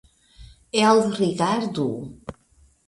[0.85, 1.89] Elrigardu!